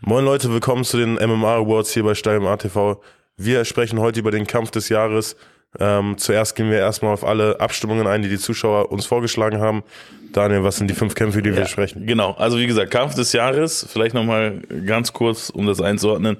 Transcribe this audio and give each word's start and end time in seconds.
Moin 0.00 0.24
Leute, 0.24 0.48
willkommen 0.52 0.84
zu 0.84 0.96
den 0.96 1.14
MMA 1.14 1.56
Awards 1.56 1.92
hier 1.92 2.04
bei 2.04 2.14
Steil 2.14 2.46
ATV. 2.46 3.02
Wir 3.36 3.64
sprechen 3.64 3.98
heute 3.98 4.20
über 4.20 4.30
den 4.30 4.46
Kampf 4.46 4.70
des 4.70 4.88
Jahres. 4.88 5.34
Ähm, 5.80 6.16
zuerst 6.18 6.54
gehen 6.54 6.70
wir 6.70 6.78
erstmal 6.78 7.12
auf 7.12 7.24
alle 7.24 7.58
Abstimmungen 7.58 8.06
ein, 8.06 8.22
die 8.22 8.28
die 8.28 8.38
Zuschauer 8.38 8.92
uns 8.92 9.06
vorgeschlagen 9.06 9.60
haben. 9.60 9.82
Daniel, 10.32 10.62
was 10.62 10.76
sind 10.76 10.88
die 10.88 10.94
fünf 10.94 11.16
Kämpfe, 11.16 11.42
die 11.42 11.54
wir 11.54 11.66
sprechen? 11.66 12.06
Genau, 12.06 12.30
also 12.34 12.58
wie 12.58 12.68
gesagt, 12.68 12.92
Kampf 12.92 13.16
des 13.16 13.32
Jahres, 13.32 13.88
vielleicht 13.90 14.14
nochmal 14.14 14.60
ganz 14.86 15.12
kurz, 15.12 15.50
um 15.50 15.66
das 15.66 15.80
einzuordnen. 15.80 16.36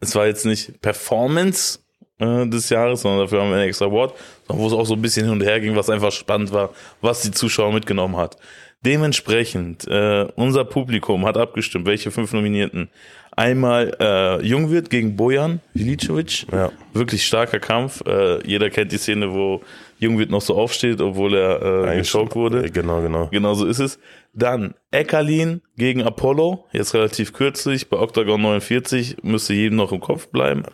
Es 0.00 0.14
war 0.14 0.26
jetzt 0.26 0.44
nicht 0.44 0.82
Performance 0.82 1.78
äh, 2.18 2.46
des 2.46 2.68
Jahres, 2.68 3.00
sondern 3.00 3.20
dafür 3.20 3.40
haben 3.40 3.48
wir 3.48 3.56
einen 3.56 3.68
extra 3.68 3.86
Award, 3.86 4.12
wo 4.48 4.66
es 4.66 4.74
auch 4.74 4.84
so 4.84 4.94
ein 4.94 5.02
bisschen 5.02 5.24
hin 5.24 5.32
und 5.32 5.42
her 5.42 5.60
ging, 5.60 5.74
was 5.76 5.88
einfach 5.88 6.12
spannend 6.12 6.52
war, 6.52 6.70
was 7.00 7.22
die 7.22 7.30
Zuschauer 7.30 7.72
mitgenommen 7.72 8.18
hat. 8.18 8.36
Dementsprechend, 8.84 9.86
äh, 9.86 10.26
unser 10.34 10.64
Publikum 10.64 11.24
hat 11.24 11.36
abgestimmt, 11.36 11.86
welche 11.86 12.10
fünf 12.10 12.32
Nominierten. 12.32 12.88
Einmal 13.34 13.96
äh, 13.98 14.44
Jungwirt 14.44 14.90
gegen 14.90 15.16
Bojan 15.16 15.60
Ilicevic. 15.72 16.46
Ja. 16.52 16.70
Wirklich 16.92 17.24
starker 17.24 17.60
Kampf. 17.60 18.02
Äh, 18.06 18.46
jeder 18.46 18.70
kennt 18.70 18.92
die 18.92 18.98
Szene, 18.98 19.32
wo 19.32 19.62
Jungwirt 19.98 20.30
noch 20.30 20.42
so 20.42 20.56
aufsteht, 20.56 21.00
obwohl 21.00 21.34
er 21.34 21.92
äh, 21.92 21.96
geschockt 21.96 22.34
wurde. 22.34 22.70
Genau, 22.70 23.00
genau. 23.00 23.28
Genau 23.30 23.54
so 23.54 23.66
ist 23.66 23.78
es. 23.78 23.98
Dann 24.34 24.74
Eckerlin 24.90 25.62
gegen 25.76 26.02
Apollo, 26.02 26.66
jetzt 26.72 26.92
relativ 26.92 27.32
kürzlich, 27.32 27.88
bei 27.88 27.98
Octagon 27.98 28.42
49, 28.42 29.18
müsste 29.22 29.54
jedem 29.54 29.76
noch 29.76 29.92
im 29.92 30.00
Kopf 30.00 30.28
bleiben. 30.28 30.64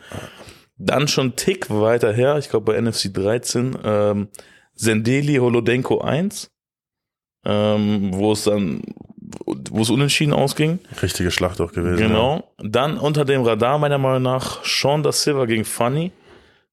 Dann 0.79 1.09
schon 1.09 1.37
Tick 1.37 1.69
weiter 1.69 2.13
her, 2.13 2.39
ich 2.39 2.49
glaube 2.49 2.73
bei 2.73 2.81
NFC 2.81 3.13
13, 3.13 3.77
ähm, 3.85 4.29
Zendeli 4.75 5.37
Holodenko 5.37 6.01
1, 6.01 6.51
ähm, 7.45 8.11
wo 8.15 8.33
es 8.33 8.45
dann, 8.45 8.83
wo 9.71 9.81
es 9.83 9.91
unentschieden 9.91 10.33
ausging. 10.33 10.79
Richtige 11.03 11.31
Schlacht 11.31 11.61
auch 11.61 11.73
gewesen. 11.73 11.99
Ja. 12.01 12.07
Genau. 12.09 12.45
Dann 12.59 12.99
unter 12.99 13.25
dem 13.25 13.43
Radar 13.43 13.79
meiner 13.79 13.99
Meinung 13.99 14.23
nach 14.23 14.65
Sean 14.65 15.03
da 15.03 15.13
Silva 15.13 15.45
gegen 15.47 15.65
Funny. 15.65 16.13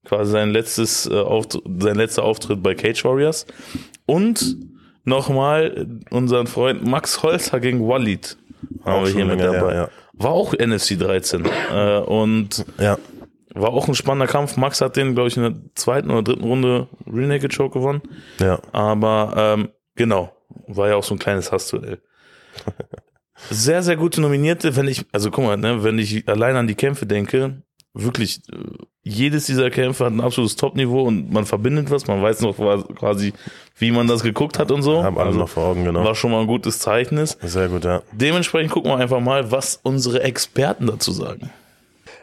Quasi 0.06 0.32
sein 0.32 0.52
letztes, 0.52 1.08
äh, 1.10 1.14
Auft 1.16 1.60
sein 1.80 1.96
letzter 1.96 2.24
Auftritt 2.24 2.62
bei 2.62 2.76
Cage 2.76 3.04
Warriors. 3.06 3.48
Und 4.06 4.56
nochmal 5.04 5.88
unseren 6.12 6.48
Freund 6.48 6.86
Max 6.86 7.24
Holzer 7.24 7.60
gegen 7.60 7.88
Walid. 7.88 8.38
Haben 8.84 9.06
wir 9.06 9.12
hier 9.14 9.26
mit 9.26 9.40
dabei. 9.40 9.74
ja. 9.76 9.90
War 10.14 10.32
auch 10.32 10.54
NFC 10.54 10.98
13. 10.98 11.46
äh, 11.74 11.98
und 12.00 12.66
Ja. 12.80 12.98
war 13.54 13.72
auch 13.74 13.88
ein 13.88 13.96
spannender 13.96 14.28
Kampf. 14.32 14.58
Max 14.58 14.80
hat 14.82 14.96
den, 14.96 15.14
glaube 15.16 15.28
ich, 15.28 15.38
in 15.38 15.44
der 15.44 15.54
zweiten 15.76 16.10
oder 16.10 16.22
dritten 16.24 16.44
Runde 16.44 16.88
Real 17.12 17.28
Naked 17.28 17.54
Show 17.54 17.70
gewonnen. 17.70 18.02
ja. 18.40 18.60
Aber 18.72 19.34
ähm, 19.38 19.70
genau, 19.96 20.32
war 20.68 20.90
ja 20.90 20.96
auch 20.96 21.04
so 21.04 21.16
ein 21.16 21.20
kleines 21.20 21.52
Hassduell. 21.52 22.00
Sehr, 23.50 23.84
sehr 23.84 23.98
gute 23.98 24.22
Nominierte, 24.22 24.76
wenn 24.76 24.88
ich, 24.88 25.06
also 25.12 25.30
guck 25.30 25.44
mal, 25.44 25.58
ne, 25.58 25.84
wenn 25.84 26.00
ich 26.00 26.28
allein 26.28 26.56
an 26.56 26.68
die 26.68 26.76
Kämpfe 26.76 27.06
denke, 27.06 27.62
wirklich, 27.94 28.42
äh, 28.52 28.58
jedes 29.04 29.46
dieser 29.46 29.70
Kämpfe 29.70 30.06
hat 30.06 30.14
ein 30.14 30.22
absolutes 30.22 30.56
Top-Niveau 30.56 31.04
und 31.04 31.32
man 31.32 31.46
verbindet 31.46 31.92
was, 31.92 32.08
man 32.08 32.22
weiß 32.22 32.42
noch 32.42 32.58
quasi, 32.96 33.34
wie 33.78 33.92
man 33.92 34.08
das 34.08 34.24
geguckt 34.24 34.58
hat 34.58 34.72
und 34.72 34.82
so. 34.82 35.04
Haben 35.04 35.18
alle 35.18 35.28
Also, 35.28 35.40
noch 35.40 35.50
vor 35.50 35.66
Augen, 35.66 35.84
genau. 35.84 36.04
War 36.04 36.16
schon 36.16 36.32
mal 36.32 36.42
ein 36.42 36.48
gutes 36.48 36.80
Zeichnis. 36.80 37.38
Sehr 37.42 37.68
gut, 37.68 37.84
ja. 37.84 38.02
Dementsprechend 38.14 38.72
gucken 38.72 38.90
wir 38.92 38.98
einfach 38.98 39.20
mal, 39.20 39.52
was 39.52 39.80
unsere 39.84 40.24
Experten 40.24 40.88
dazu 40.88 41.12
sagen. 41.12 41.52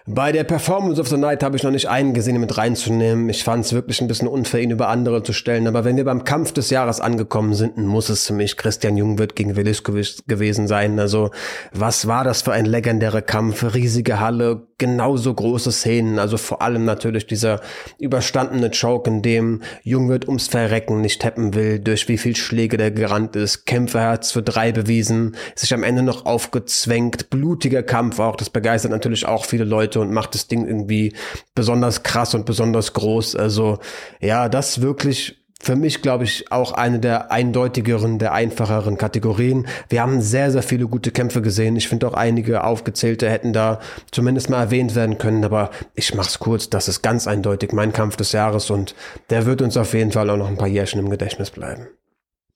Bei 0.07 0.33
der 0.33 0.43
Performance 0.43 1.01
of 1.01 1.07
the 1.07 1.17
Night 1.17 1.45
habe 1.45 1.57
ich 1.57 1.63
noch 1.63 1.71
nicht 1.71 1.89
einen 1.89 2.13
gesehen, 2.13 2.35
ihn 2.35 2.41
mit 2.41 2.59
reinzunehmen. 2.59 3.29
Ich 3.29 3.45
fand 3.45 3.65
es 3.65 3.73
wirklich 3.73 4.01
ein 4.01 4.09
bisschen 4.09 4.27
unfair, 4.27 4.61
ihn 4.61 4.73
über 4.73 4.89
andere 4.89 5.23
zu 5.23 5.33
stellen. 5.33 5.69
Aber 5.69 5.85
wenn 5.85 5.97
wir 5.97 6.05
beim 6.05 6.25
Kampf 6.25 6.51
des 6.51 6.71
Jahres 6.71 6.99
angekommen 7.01 7.55
sind, 7.55 7.77
muss 7.77 8.09
es 8.09 8.27
für 8.27 8.33
mich 8.33 8.57
Christian 8.57 8.97
Jungwirth 8.97 9.37
gegen 9.37 9.55
Veliskovic 9.55 10.27
gewesen 10.27 10.67
sein. 10.67 10.99
Also, 10.99 11.31
was 11.73 12.09
war 12.09 12.25
das 12.25 12.43
für 12.43 12.51
ein 12.51 12.67
legendärer 12.67 13.23
Kampf? 13.23 13.63
Riesige 13.75 14.19
Halle, 14.19 14.67
genauso 14.77 15.33
große 15.33 15.71
Szenen. 15.71 16.19
Also 16.19 16.37
vor 16.37 16.61
allem 16.63 16.85
natürlich 16.85 17.29
dieser 17.29 17.61
überstandene 18.01 18.73
Choke, 18.73 19.09
in 19.09 19.23
dem 19.23 19.63
Jungwirth 19.85 20.27
ums 20.27 20.49
Verrecken 20.49 21.01
nicht 21.01 21.23
tappen 21.23 21.55
will, 21.55 21.79
durch 21.79 22.09
wie 22.09 22.19
viel 22.19 22.35
Schläge 22.35 22.77
der 22.77 22.91
gerannt 22.91 23.37
ist. 23.37 23.67
Kämpferherz 23.67 24.33
für 24.33 24.43
drei 24.43 24.73
bewiesen, 24.73 25.37
sich 25.55 25.73
am 25.73 25.85
Ende 25.85 26.03
noch 26.03 26.27
aufgezwängt. 26.27 27.31
Blutiger 27.31 27.85
Kampf 27.85 28.19
auch. 28.19 28.35
Das 28.35 28.51
begeistert 28.51 28.91
natürlich 28.91 29.27
auch 29.27 29.45
viele 29.45 29.63
Leute 29.63 29.92
und 30.01 30.13
macht 30.13 30.35
das 30.35 30.49
Ding 30.49 30.67
irgendwie 30.67 31.15
besonders 31.55 32.03
krass 32.03 32.35
und 32.35 32.47
besonders 32.47 32.93
groß. 32.93 33.37
Also 33.37 33.79
ja, 34.21 34.49
das 34.49 34.81
wirklich 34.81 35.43
für 35.63 35.77
mich, 35.77 36.03
glaube 36.03 36.25
ich, 36.25 36.51
auch 36.51 36.73
eine 36.73 36.99
der 36.99 37.31
eindeutigeren, 37.31 38.19
der 38.19 38.33
einfacheren 38.33 38.99
Kategorien. 38.99 39.69
Wir 39.89 40.03
haben 40.03 40.21
sehr, 40.21 40.51
sehr 40.51 40.65
viele 40.65 40.89
gute 40.89 41.13
Kämpfe 41.13 41.41
gesehen. 41.41 41.77
Ich 41.77 41.89
finde 41.89 42.09
auch 42.09 42.15
einige 42.15 42.65
aufgezählte 42.65 43.31
hätten 43.31 43.53
da 43.53 43.79
zumindest 44.11 44.51
mal 44.51 44.61
erwähnt 44.61 44.97
werden 44.97 45.19
können. 45.19 45.45
Aber 45.45 45.71
ich 45.95 46.15
mach's 46.15 46.41
kurz. 46.41 46.69
Das 46.69 46.89
ist 46.89 47.03
ganz 47.03 47.29
eindeutig 47.29 47.73
mein 47.73 47.93
Kampf 47.93 48.17
des 48.17 48.33
Jahres 48.33 48.71
und 48.71 48.97
der 49.31 49.47
wird 49.47 49.63
uns 49.63 49.77
auf 49.77 49.95
jeden 49.95 50.11
Fall 50.11 50.29
auch 50.31 50.37
noch 50.37 50.49
ein 50.49 50.59
paar 50.59 50.67
Jährchen 50.67 50.99
im 50.99 51.11
Gedächtnis 51.11 51.53
bleiben. 51.53 51.87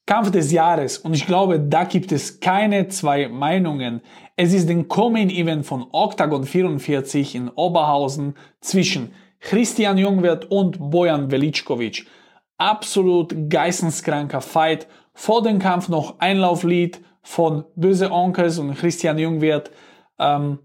Kampf 0.06 0.30
des 0.30 0.52
Jahres 0.52 0.98
und 0.98 1.14
ich 1.14 1.26
glaube, 1.26 1.58
da 1.58 1.82
gibt 1.82 2.12
es 2.12 2.38
keine 2.38 2.86
zwei 2.88 3.28
Meinungen. 3.28 4.02
Es 4.36 4.52
ist 4.52 4.68
den 4.68 4.86
Coming 4.86 5.30
Event 5.30 5.66
von 5.66 5.86
Octagon 5.90 6.44
44 6.44 7.34
in 7.34 7.48
Oberhausen 7.48 8.36
zwischen 8.60 9.12
Christian 9.40 9.98
Jungwirth 9.98 10.44
und 10.44 10.78
Bojan 10.90 11.30
Velickovic. 11.30 12.06
Absolut 12.56 13.34
geisteskranker 13.50 14.40
Fight. 14.40 14.86
Vor 15.12 15.42
dem 15.42 15.58
Kampf 15.58 15.88
noch 15.88 16.20
Einlauflied 16.20 17.00
von 17.22 17.64
Böse 17.74 18.12
Onkels 18.12 18.58
und 18.58 18.76
Christian 18.76 19.18
Jungwirth. 19.18 19.72
Ähm, 20.18 20.60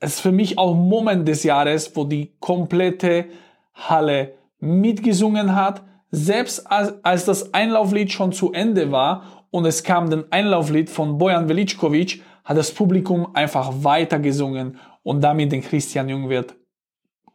es 0.00 0.14
ist 0.14 0.20
für 0.20 0.32
mich 0.32 0.58
auch 0.58 0.74
ein 0.74 0.88
Moment 0.88 1.28
des 1.28 1.44
Jahres, 1.44 1.94
wo 1.94 2.04
die 2.04 2.34
komplette 2.40 3.26
Halle 3.72 4.34
mitgesungen 4.58 5.54
hat. 5.54 5.82
Selbst 6.14 6.70
als, 6.70 6.94
als 7.04 7.24
das 7.24 7.52
Einlauflied 7.54 8.12
schon 8.12 8.32
zu 8.32 8.52
Ende 8.52 8.92
war 8.92 9.46
und 9.50 9.64
es 9.64 9.82
kam 9.82 10.10
den 10.10 10.30
Einlauflied 10.30 10.88
von 10.88 11.18
Bojan 11.18 11.48
Velickovic, 11.48 12.22
hat 12.44 12.56
das 12.56 12.70
Publikum 12.70 13.34
einfach 13.34 13.72
weiter 13.82 14.20
gesungen 14.20 14.78
und 15.02 15.22
damit 15.22 15.50
den 15.50 15.60
Christian 15.60 16.08
Jungwirth 16.08 16.54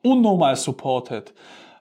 unnormal 0.02 0.56
supportet. 0.56 1.34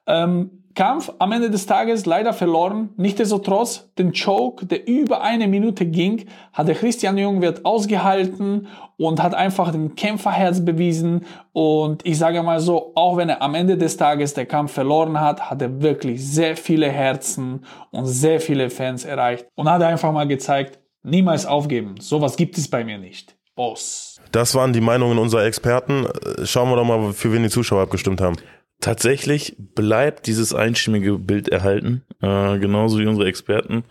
Ähm, 0.09 0.65
Kampf 0.79 1.13
am 1.19 1.33
Ende 1.33 1.51
des 1.51 1.67
Tages 1.67 2.07
leider 2.07 2.33
verloren. 2.33 2.91
Nichtsdestotrotz, 2.97 3.91
den 3.99 4.13
Choke, 4.13 4.65
der 4.65 4.87
über 4.87 5.23
eine 5.23 5.49
Minute 5.49 5.85
ging, 5.85 6.27
hat 6.53 6.69
der 6.69 6.77
Christian 6.77 7.19
Jungwirth 7.19 7.65
ausgehalten 7.65 8.69
und 8.97 9.21
hat 9.21 9.35
einfach 9.35 9.73
den 9.73 9.97
Kämpferherz 9.97 10.65
bewiesen. 10.65 11.27
Und 11.53 12.07
ich 12.07 12.17
sage 12.17 12.45
mal 12.45 12.61
so, 12.61 12.93
auch 12.95 13.17
wenn 13.17 13.29
er 13.29 13.43
am 13.43 13.57
Ende 13.57 13.77
des 13.77 13.97
Tages 13.97 14.35
der 14.35 14.47
Kampf 14.47 14.71
verloren 14.71 15.21
hat, 15.21 15.51
hat 15.51 15.61
er 15.63 15.83
wirklich 15.83 16.25
sehr 16.25 16.57
viele 16.57 16.89
Herzen 16.89 17.65
und 17.91 18.07
sehr 18.07 18.41
viele 18.41 18.71
Fans 18.71 19.05
erreicht. 19.05 19.49
Und 19.57 19.69
hat 19.69 19.83
einfach 19.83 20.13
mal 20.13 20.29
gezeigt, 20.29 20.79
niemals 21.03 21.45
aufgeben. 21.45 21.97
Sowas 21.99 22.37
gibt 22.37 22.57
es 22.57 22.71
bei 22.71 22.85
mir 22.85 22.99
nicht. 22.99 23.35
Boss. 23.57 24.21
Das 24.31 24.55
waren 24.55 24.73
die 24.73 24.81
Meinungen 24.81 25.19
unserer 25.19 25.45
Experten. 25.45 26.07
Schauen 26.45 26.71
wir 26.71 26.77
doch 26.77 26.85
mal, 26.85 27.13
für 27.13 27.33
wen 27.33 27.43
die 27.43 27.49
Zuschauer 27.49 27.83
abgestimmt 27.83 28.21
haben. 28.21 28.37
Tatsächlich 28.81 29.57
bleibt 29.59 30.27
dieses 30.27 30.55
einstimmige 30.55 31.19
Bild 31.19 31.49
erhalten, 31.49 32.05
äh, 32.23 32.59
genauso 32.59 32.99
wie 32.99 33.07
unsere 33.07 33.29
Experten 33.29 33.85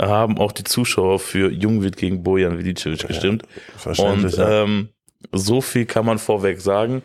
haben 0.00 0.38
auch 0.38 0.52
die 0.52 0.64
Zuschauer 0.64 1.18
für 1.18 1.50
Jungwirt 1.50 1.96
gegen 1.96 2.22
Bojan 2.22 2.58
Vilicevic 2.58 3.06
gestimmt. 3.06 3.44
verständlich, 3.76 4.34
Und 4.34 4.38
ja. 4.38 4.62
ähm, 4.62 4.88
so 5.32 5.60
viel 5.60 5.86
kann 5.86 6.04
man 6.04 6.18
vorweg 6.18 6.60
sagen. 6.60 7.02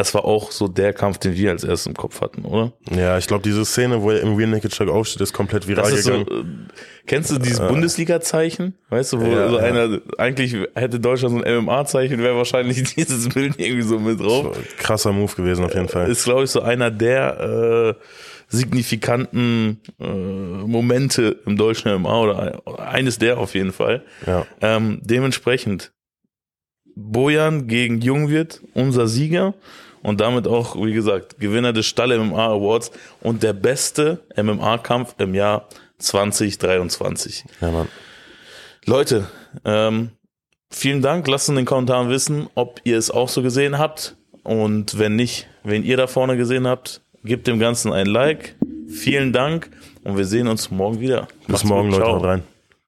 Es 0.00 0.14
war 0.14 0.24
auch 0.24 0.52
so 0.52 0.68
der 0.68 0.92
Kampf, 0.92 1.18
den 1.18 1.34
wir 1.34 1.50
als 1.50 1.64
erstes 1.64 1.86
im 1.88 1.94
Kopf 1.94 2.20
hatten, 2.20 2.44
oder? 2.44 2.72
Ja, 2.90 3.18
ich 3.18 3.26
glaube, 3.26 3.42
diese 3.42 3.64
Szene, 3.64 4.00
wo 4.00 4.10
er 4.12 4.20
im 4.20 4.36
Real 4.36 4.48
Naked 4.48 4.72
Shock 4.74 4.88
aufsteht, 4.88 5.20
ist 5.22 5.32
komplett 5.32 5.66
viral 5.66 5.90
Das 5.90 5.98
ist 6.00 6.04
so, 6.06 6.24
gegangen. 6.24 6.68
äh, 6.70 6.72
kennst 7.06 7.30
du 7.32 7.38
dieses 7.38 7.58
Bundesliga-Zeichen? 7.58 8.74
Weißt 8.90 9.12
du, 9.12 9.20
wo 9.20 9.26
Ja, 9.26 9.48
so 9.50 9.56
ja. 9.58 9.64
einer, 9.64 10.00
eigentlich 10.16 10.56
hätte 10.76 11.00
Deutschland 11.00 11.34
so 11.38 11.42
ein 11.42 11.64
MMA-Zeichen, 11.64 12.18
wäre 12.22 12.36
wahrscheinlich 12.36 12.82
dieses 12.94 13.28
Bild 13.28 13.58
irgendwie 13.58 13.82
so 13.82 13.98
mit 13.98 14.20
drauf. 14.20 14.56
Krasser 14.78 15.12
Move 15.12 15.34
gewesen 15.34 15.64
auf 15.64 15.74
jeden 15.74 15.88
Fall. 15.88 16.08
Ist, 16.08 16.24
glaube 16.24 16.44
ich, 16.44 16.50
so 16.50 16.62
einer 16.62 16.90
der 16.92 17.96
äh, 17.98 18.04
signifikanten 18.46 19.80
äh, 20.00 20.06
Momente 20.06 21.38
im 21.44 21.56
deutschen 21.56 21.92
MMA 22.00 22.20
oder 22.20 22.38
ein- 22.66 22.78
eines 22.78 23.18
der 23.18 23.38
auf 23.38 23.54
jeden 23.54 23.72
Fall. 23.72 24.04
Ja. 24.26 24.46
Ähm, 24.60 25.00
dementsprechend 25.02 25.92
Bojan 26.94 27.66
gegen 27.68 28.00
Jungwirt, 28.00 28.60
unser 28.74 29.06
Sieger 29.06 29.54
und 30.08 30.20
damit 30.20 30.46
auch, 30.48 30.74
wie 30.76 30.92
gesagt, 30.92 31.38
Gewinner 31.38 31.72
des 31.72 31.86
Stalle 31.86 32.18
MMA 32.18 32.48
Awards 32.48 32.90
und 33.20 33.42
der 33.42 33.52
beste 33.52 34.20
MMA-Kampf 34.36 35.14
im 35.18 35.34
Jahr 35.34 35.68
2023. 35.98 37.44
Ja, 37.60 37.70
Mann. 37.70 37.88
Leute, 38.84 39.28
ähm, 39.64 40.10
vielen 40.70 41.02
Dank. 41.02 41.28
Lasst 41.28 41.48
in 41.48 41.56
den 41.56 41.66
Kommentaren 41.66 42.08
wissen, 42.08 42.48
ob 42.54 42.80
ihr 42.84 42.96
es 42.96 43.10
auch 43.10 43.28
so 43.28 43.42
gesehen 43.42 43.78
habt. 43.78 44.16
Und 44.44 44.98
wenn 44.98 45.14
nicht, 45.16 45.46
wenn 45.62 45.84
ihr 45.84 45.96
da 45.96 46.06
vorne 46.06 46.36
gesehen 46.36 46.66
habt, 46.66 47.02
gebt 47.22 47.46
dem 47.46 47.58
Ganzen 47.58 47.92
ein 47.92 48.06
Like. 48.06 48.56
Vielen 48.88 49.32
Dank 49.34 49.70
und 50.04 50.16
wir 50.16 50.24
sehen 50.24 50.48
uns 50.48 50.70
morgen 50.70 51.00
wieder. 51.00 51.28
Bis 51.40 51.48
Macht's 51.48 51.64
morgen, 51.64 51.90
gut. 51.90 51.98
Leute. 51.98 52.04
Ciao. 52.04 52.16
Haut 52.16 52.24
rein. 52.24 52.42